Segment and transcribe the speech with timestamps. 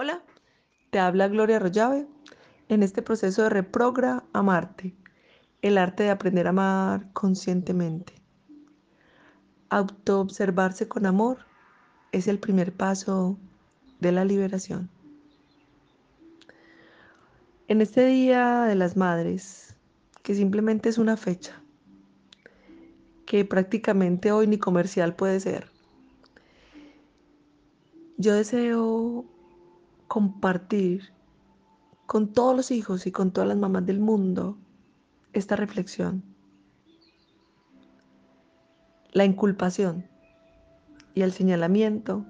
[0.00, 0.22] Hola,
[0.90, 2.06] te habla Gloria Arroyave
[2.68, 4.94] en este proceso de reprogra amarte,
[5.60, 8.12] el arte de aprender a amar conscientemente.
[9.70, 11.38] Autoobservarse con amor
[12.12, 13.40] es el primer paso
[13.98, 14.88] de la liberación.
[17.66, 19.74] En este Día de las Madres,
[20.22, 21.60] que simplemente es una fecha,
[23.26, 25.72] que prácticamente hoy ni comercial puede ser,
[28.16, 29.24] yo deseo
[30.08, 31.12] compartir
[32.06, 34.56] con todos los hijos y con todas las mamás del mundo
[35.34, 36.24] esta reflexión.
[39.12, 40.06] La inculpación
[41.14, 42.24] y el señalamiento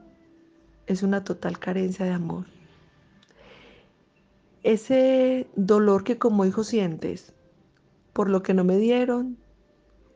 [0.87, 2.47] es una total carencia de amor.
[4.65, 7.33] Ese dolor que como hijo sientes
[8.13, 9.39] por lo que no me dieron,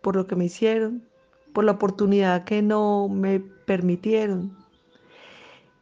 [0.03, 1.07] por lo que me hicieron,
[1.53, 4.57] por la oportunidad que no me permitieron.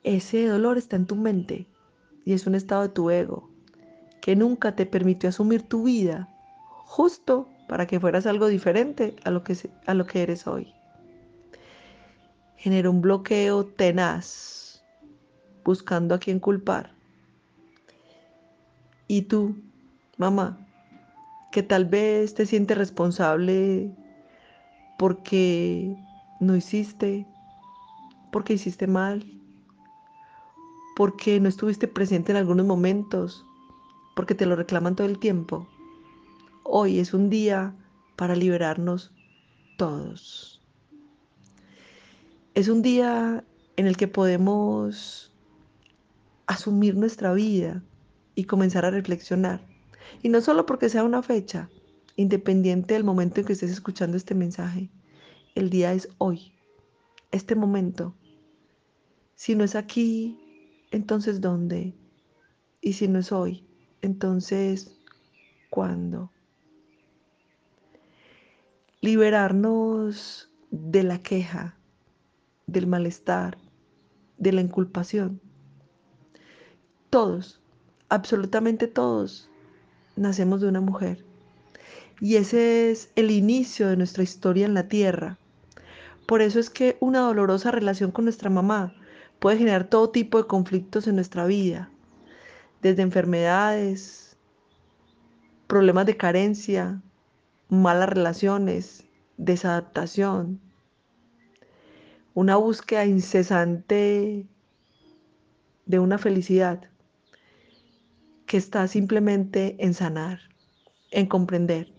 [0.02, 1.66] Ese dolor está en tu mente
[2.30, 3.50] y es un estado de tu ego
[4.20, 6.28] que nunca te permitió asumir tu vida
[6.84, 10.72] justo para que fueras algo diferente a lo que, a lo que eres hoy.
[12.56, 14.84] Genera un bloqueo tenaz,
[15.64, 16.92] buscando a quién culpar.
[19.08, 19.56] Y tú,
[20.16, 20.56] mamá,
[21.50, 23.90] que tal vez te sientes responsable
[24.98, 25.96] porque
[26.38, 27.26] no hiciste,
[28.30, 29.39] porque hiciste mal,
[31.00, 33.46] porque no estuviste presente en algunos momentos,
[34.14, 35.66] porque te lo reclaman todo el tiempo.
[36.62, 37.74] Hoy es un día
[38.16, 39.10] para liberarnos
[39.78, 40.60] todos.
[42.52, 43.42] Es un día
[43.76, 45.32] en el que podemos
[46.46, 47.82] asumir nuestra vida
[48.34, 49.62] y comenzar a reflexionar.
[50.22, 51.70] Y no solo porque sea una fecha,
[52.16, 54.90] independiente del momento en que estés escuchando este mensaje.
[55.54, 56.52] El día es hoy,
[57.30, 58.14] este momento.
[59.34, 60.38] Si no es aquí,
[60.90, 61.94] entonces ¿dónde?
[62.80, 63.64] Y si no es hoy,
[64.02, 64.96] entonces
[65.70, 66.30] ¿cuándo?
[69.00, 71.76] Liberarnos de la queja,
[72.66, 73.58] del malestar,
[74.38, 75.40] de la inculpación.
[77.08, 77.60] Todos,
[78.08, 79.48] absolutamente todos,
[80.16, 81.24] nacemos de una mujer.
[82.20, 85.38] Y ese es el inicio de nuestra historia en la tierra.
[86.26, 88.94] Por eso es que una dolorosa relación con nuestra mamá
[89.40, 91.90] puede generar todo tipo de conflictos en nuestra vida,
[92.82, 94.36] desde enfermedades,
[95.66, 97.02] problemas de carencia,
[97.68, 99.04] malas relaciones,
[99.38, 100.60] desadaptación,
[102.34, 104.46] una búsqueda incesante
[105.86, 106.90] de una felicidad
[108.46, 110.40] que está simplemente en sanar,
[111.10, 111.92] en comprender.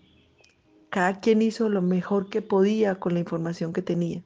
[0.90, 4.22] Cada quien hizo lo mejor que podía con la información que tenía.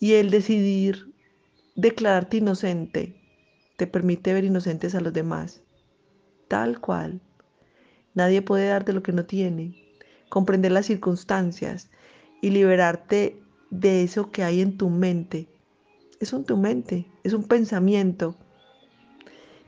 [0.00, 1.15] Y el decidir
[1.76, 3.14] Declararte inocente
[3.76, 5.62] te permite ver inocentes a los demás,
[6.48, 7.20] tal cual.
[8.14, 9.74] Nadie puede darte lo que no tiene,
[10.30, 11.90] comprender las circunstancias
[12.40, 15.50] y liberarte de eso que hay en tu mente.
[16.18, 18.38] Es en tu mente, es un pensamiento.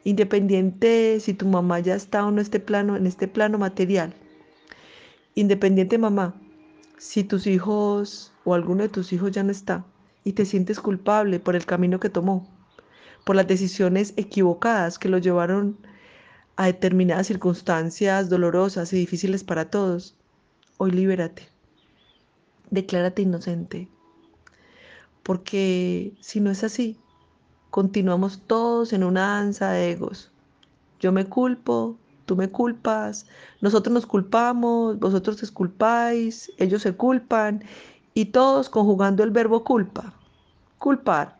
[0.02, 4.14] Independiente si tu mamá ya está o no este plano, en este plano material.
[5.34, 6.40] Independiente mamá,
[6.96, 9.84] si tus hijos o alguno de tus hijos ya no está
[10.28, 12.46] y te sientes culpable por el camino que tomó,
[13.24, 15.78] por las decisiones equivocadas que lo llevaron
[16.56, 20.18] a determinadas circunstancias dolorosas y difíciles para todos,
[20.76, 21.48] hoy libérate.
[22.68, 23.88] Declárate inocente.
[25.22, 26.98] Porque si no es así,
[27.70, 30.30] continuamos todos en una danza de egos.
[31.00, 31.96] Yo me culpo,
[32.26, 33.24] tú me culpas,
[33.62, 37.64] nosotros nos culpamos, vosotros os culpáis, ellos se culpan
[38.12, 40.17] y todos conjugando el verbo culpa
[40.78, 41.38] culpar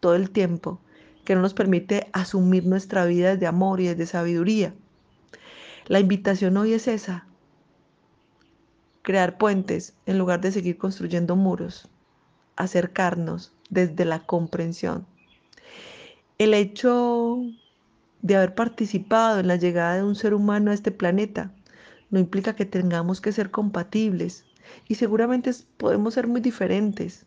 [0.00, 0.80] todo el tiempo,
[1.24, 4.74] que no nos permite asumir nuestra vida desde amor y desde sabiduría.
[5.86, 7.26] La invitación hoy es esa,
[9.02, 11.88] crear puentes en lugar de seguir construyendo muros,
[12.56, 15.06] acercarnos desde la comprensión.
[16.38, 17.40] El hecho
[18.22, 21.52] de haber participado en la llegada de un ser humano a este planeta
[22.10, 24.44] no implica que tengamos que ser compatibles
[24.88, 27.25] y seguramente podemos ser muy diferentes,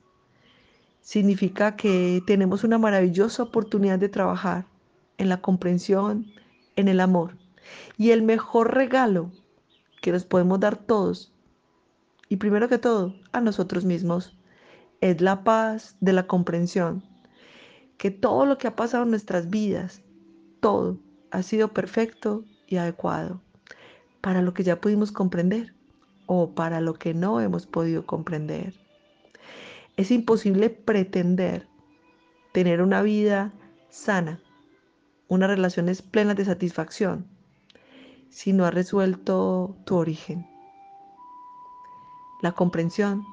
[1.10, 4.68] significa que tenemos una maravillosa oportunidad de trabajar
[5.18, 6.28] en la comprensión,
[6.76, 7.36] en el amor.
[7.98, 9.32] Y el mejor regalo
[10.04, 11.34] que nos podemos dar todos,
[12.30, 14.38] y primero que todo a nosotros mismos,
[15.02, 17.04] es la paz de la comprensión.
[17.98, 20.04] Que todo lo que ha pasado en nuestras vidas,
[20.60, 21.00] todo,
[21.32, 23.42] ha sido perfecto y adecuado
[24.22, 25.74] para lo que ya pudimos comprender
[26.28, 28.89] o para lo que no hemos podido comprender.
[30.00, 31.68] Es imposible pretender
[32.54, 33.52] tener una vida
[33.90, 34.40] sana
[35.28, 37.28] unas relaciones plenas de satisfacción
[38.30, 40.48] si no has resuelto tu origen.
[42.42, 43.26] La comprensión,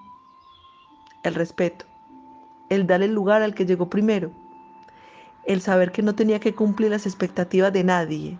[1.22, 1.86] el respeto,
[2.68, 4.32] el darle lugar al que llegó primero,
[5.44, 8.38] el saber que no tenía que cumplir las expectativas de nadie,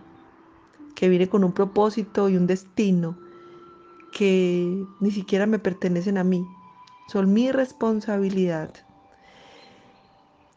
[0.95, 3.17] que viene con un propósito y un destino
[4.11, 6.45] que ni siquiera me pertenecen a mí,
[7.07, 8.73] son mi responsabilidad.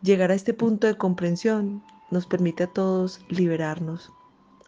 [0.02, 4.12] Llegar a este punto de comprensión nos permite a todos liberarnos.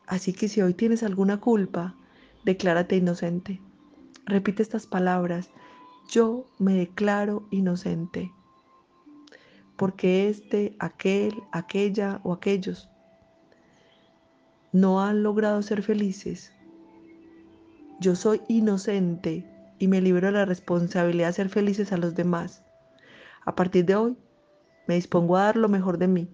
[0.07, 1.97] Así que si hoy tienes alguna culpa,
[2.45, 3.61] declárate inocente.
[4.27, 5.51] Repite estas palabras.
[6.09, 8.31] Yo me declaro inocente.
[9.77, 12.89] Porque este, aquel, aquella o aquellos
[14.73, 16.53] no han logrado ser felices.
[18.01, 19.52] Yo soy inocente
[19.83, 22.63] y me libero de la responsabilidad de ser felices a los demás.
[23.45, 24.17] A partir de hoy,
[24.87, 26.29] me dispongo a dar lo mejor de mí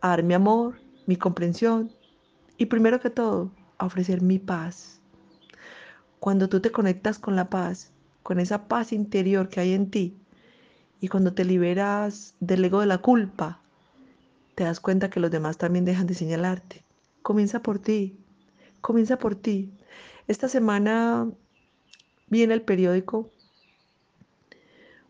[0.00, 1.92] a dar mi amor, mi comprensión
[2.56, 5.00] y primero que todo, a ofrecer mi paz.
[6.18, 7.92] Cuando tú te conectas con la paz,
[8.22, 10.16] con esa paz interior que hay en ti,
[11.00, 13.60] y cuando te liberas del ego de la culpa,
[14.54, 16.84] te das cuenta que los demás también dejan de señalarte.
[17.22, 18.18] Comienza por ti,
[18.82, 19.72] comienza por ti.
[20.28, 21.30] Esta semana
[22.30, 23.30] vi en el periódico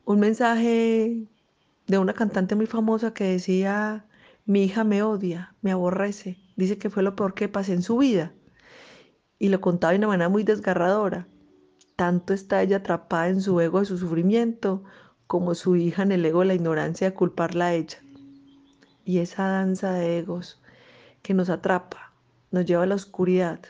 [0.05, 1.29] un mensaje
[1.87, 4.07] de una cantante muy famosa que decía,
[4.45, 7.99] mi hija me odia, me aborrece, dice que fue lo peor que pasé en su
[7.99, 8.33] vida.
[9.39, 11.29] Y lo contaba de una manera muy desgarradora.
[11.95, 14.83] Tanto está ella atrapada en su ego de su sufrimiento,
[15.27, 17.99] como su hija en el ego de la ignorancia de culparla a ella.
[19.05, 20.61] Y esa danza de egos
[21.23, 22.13] que nos atrapa,
[22.51, 23.61] nos lleva a la oscuridad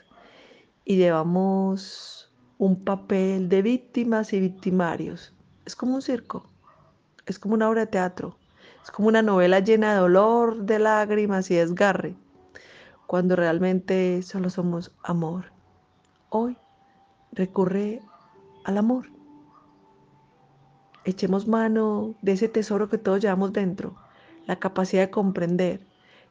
[0.85, 2.30] y llevamos
[2.61, 5.33] un papel de víctimas y victimarios.
[5.65, 6.47] Es como un circo,
[7.27, 8.37] es como una obra de teatro
[8.83, 12.15] es como una novela llena de dolor, de lágrimas y desgarre,
[13.07, 15.47] cuando realmente solo somos amor.
[16.31, 16.57] Hoy
[17.33, 18.01] recurre
[18.65, 19.07] al amor.
[21.05, 23.97] Echemos mano de ese tesoro que todos llevamos dentro,
[24.47, 25.81] la capacidad de comprender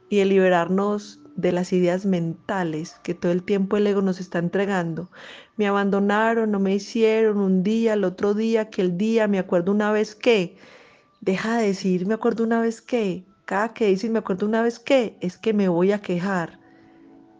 [0.09, 4.39] y de liberarnos de las ideas mentales que todo el tiempo el ego nos está
[4.39, 5.09] entregando.
[5.57, 9.71] Me abandonaron, no me hicieron un día, el otro día, que el día, me acuerdo
[9.71, 10.57] una vez que,
[11.21, 14.79] Deja de decir, me acuerdo una vez que, cada que dices, me acuerdo una vez
[14.79, 16.59] que, es que me voy a quejar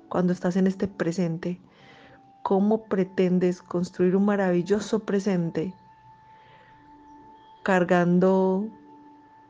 [0.10, 1.62] cuando estás en este presente.
[2.44, 5.74] ¿Cómo pretendes construir un maravilloso presente
[7.63, 8.68] cargando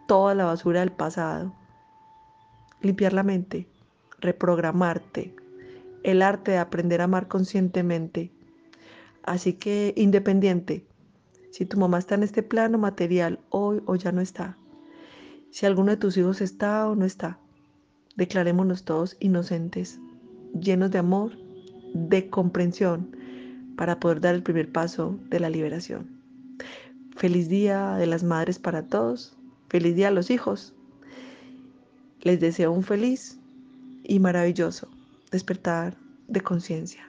[0.08, 1.54] toda la basura del pasado?
[2.82, 3.68] Limpiar la mente,
[4.22, 5.34] reprogramarte,
[6.04, 8.32] el arte de aprender a amar conscientemente.
[9.24, 10.86] Así que independiente,
[11.52, 14.58] si tu mamá está en este plano material hoy o ya no está.
[15.52, 17.40] Si alguno de tus hijos está o no está.
[18.16, 20.00] Declarémonos todos inocentes,
[20.60, 21.38] llenos de amor,
[21.94, 23.16] de comprensión,
[23.76, 26.20] para poder dar el primer paso de la liberación.
[27.16, 29.38] Feliz día de las madres para todos.
[29.70, 30.74] Feliz día a los hijos.
[32.22, 33.39] Les deseo un feliz
[34.10, 34.90] y maravilloso
[35.32, 35.96] despertar
[36.28, 37.09] de conciencia.